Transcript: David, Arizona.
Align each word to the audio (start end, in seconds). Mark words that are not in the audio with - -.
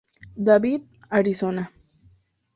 David, 0.47 0.81
Arizona. 1.11 1.71